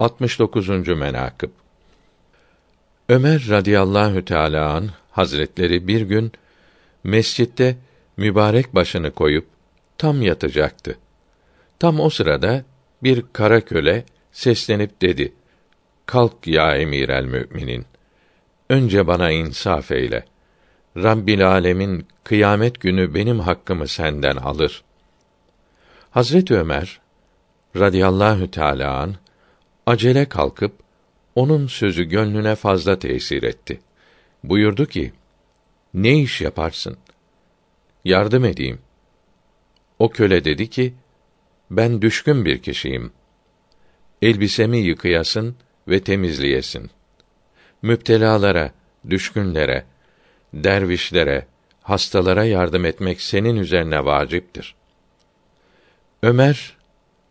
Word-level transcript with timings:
69. 0.00 0.68
menakıb 0.88 1.50
Ömer 3.08 3.48
radıyallahu 3.48 4.24
teala 4.24 4.72
an 4.72 4.90
Hazretleri 5.10 5.88
bir 5.88 6.00
gün 6.00 6.32
mescitte 7.04 7.76
mübarek 8.16 8.74
başını 8.74 9.10
koyup 9.10 9.46
tam 9.98 10.22
yatacaktı. 10.22 10.98
Tam 11.78 12.00
o 12.00 12.10
sırada 12.10 12.64
bir 13.02 13.24
kara 13.32 13.60
köle 13.60 14.04
seslenip 14.32 15.02
dedi: 15.02 15.32
Kalk 16.06 16.46
ya 16.46 16.76
emir 16.76 17.08
el 17.08 17.24
müminin. 17.24 17.86
Önce 18.68 19.06
bana 19.06 19.30
insaf 19.30 19.90
eyle. 19.90 20.24
Rabbil 20.96 21.48
alemin 21.48 22.06
kıyamet 22.24 22.80
günü 22.80 23.14
benim 23.14 23.40
hakkımı 23.40 23.88
senden 23.88 24.36
alır. 24.36 24.84
Hazret 26.10 26.50
Ömer 26.50 27.00
radıyallahu 27.76 28.50
teala 28.50 29.00
an 29.00 29.14
acele 29.86 30.28
kalkıp 30.28 30.72
onun 31.34 31.66
sözü 31.66 32.04
gönlüne 32.04 32.54
fazla 32.54 32.98
tesir 32.98 33.42
etti. 33.42 33.80
Buyurdu 34.44 34.86
ki: 34.86 35.12
Ne 35.94 36.20
iş 36.20 36.40
yaparsın? 36.40 36.96
Yardım 38.04 38.44
edeyim. 38.44 38.78
O 39.98 40.10
köle 40.10 40.44
dedi 40.44 40.70
ki: 40.70 40.94
Ben 41.70 42.02
düşkün 42.02 42.44
bir 42.44 42.62
kişiyim. 42.62 43.12
Elbisemi 44.22 44.78
yıkayasın 44.78 45.56
ve 45.88 46.00
temizleyesin. 46.00 46.90
Müptelalara, 47.82 48.72
düşkünlere, 49.10 49.84
dervişlere, 50.54 51.46
hastalara 51.82 52.44
yardım 52.44 52.84
etmek 52.84 53.20
senin 53.20 53.56
üzerine 53.56 54.04
vaciptir. 54.04 54.74
Ömer 56.22 56.76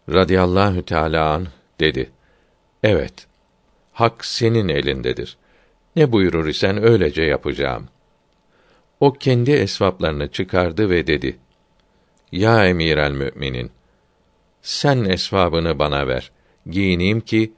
radıyallahu 0.10 0.86
teala 0.86 1.30
an 1.30 1.48
dedi. 1.80 2.12
Evet. 2.84 3.28
Hak 3.94 4.26
senin 4.26 4.68
elindedir. 4.68 5.38
Ne 5.96 6.12
buyurur 6.12 6.48
isen 6.48 6.84
öylece 6.84 7.22
yapacağım. 7.22 7.88
O 9.00 9.14
kendi 9.14 9.52
esvaplarını 9.52 10.32
çıkardı 10.32 10.90
ve 10.90 11.08
dedi: 11.08 11.38
Ya 12.32 12.66
emir 12.66 12.98
el 12.98 13.12
müminin, 13.12 13.72
sen 14.62 15.04
esvabını 15.04 15.80
bana 15.80 16.08
ver, 16.08 16.32
giyineyim 16.70 17.22
ki 17.22 17.54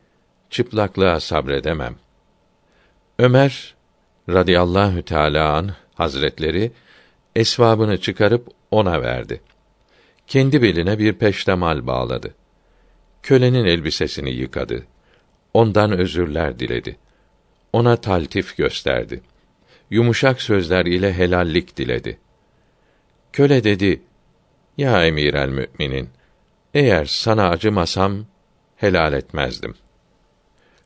çıplaklığa 0.50 1.20
sabredemem. 1.20 1.96
Ömer 3.20 3.76
radıyallahu 4.30 5.02
teala 5.02 5.54
an 5.54 5.76
hazretleri 5.96 6.72
esvabını 7.36 8.02
çıkarıp 8.02 8.48
ona 8.72 9.02
verdi. 9.02 9.42
Kendi 10.28 10.62
beline 10.62 11.00
bir 11.00 11.14
peştemal 11.14 11.88
bağladı. 11.88 12.36
Kölenin 13.24 13.66
elbisesini 13.66 14.32
yıkadı. 14.32 14.86
Ondan 15.56 15.92
özürler 15.92 16.60
diledi. 16.60 16.98
Ona 17.74 17.96
taltif 17.96 18.58
gösterdi. 18.58 19.22
Yumuşak 19.90 20.42
sözler 20.42 20.86
ile 20.86 21.14
helallik 21.14 21.78
diledi. 21.78 22.20
Köle 23.34 23.64
dedi: 23.64 24.02
Ya 24.78 25.06
emir 25.06 25.34
el 25.34 25.50
müminin, 25.50 26.10
eğer 26.74 27.06
sana 27.06 27.50
acımasam 27.50 28.26
helal 28.76 29.14
etmezdim. 29.14 29.76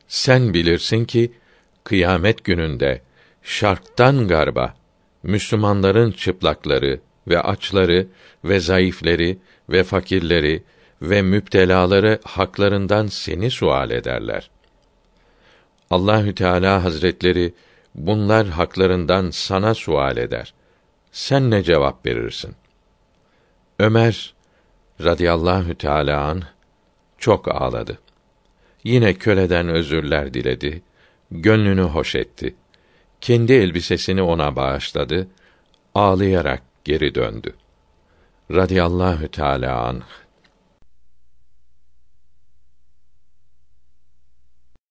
Sen 0.08 0.54
bilirsin 0.54 1.06
ki 1.06 1.32
kıyamet 1.84 2.44
gününde 2.44 3.02
şarktan 3.44 4.28
garba 4.28 4.76
Müslümanların 5.24 6.12
çıplakları 6.12 7.00
ve 7.28 7.40
açları 7.40 8.08
ve 8.44 8.60
zayıfleri 8.60 9.38
ve 9.70 9.84
fakirleri 9.84 10.64
ve 11.02 11.22
müptelaları 11.22 12.20
haklarından 12.24 13.08
seni 13.08 13.52
sual 13.52 13.92
ederler. 13.92 14.50
Allahü 15.90 16.36
Teala 16.36 16.84
Hazretleri 16.84 17.54
bunlar 17.96 18.48
haklarından 18.48 19.30
sana 19.30 19.74
sual 19.74 20.18
eder. 20.18 20.54
Sen 21.12 21.52
ne 21.52 21.64
cevap 21.64 22.06
verirsin? 22.06 22.56
Ömer 23.80 24.34
radıyallahu 25.04 25.76
teala 25.76 26.22
an 26.22 26.44
çok 27.18 27.48
ağladı. 27.56 28.00
Yine 28.84 29.14
köleden 29.14 29.70
özürler 29.70 30.34
diledi, 30.34 30.82
gönlünü 31.32 31.82
hoş 31.82 32.16
etti. 32.16 32.56
Kendi 33.22 33.54
elbisesini 33.54 34.22
ona 34.22 34.56
bağışladı, 34.56 35.28
ağlayarak 35.96 36.62
geri 36.84 37.16
döndü. 37.16 37.54
Radıyallahu 38.52 39.28
teala 39.28 39.82
anh 39.82 40.02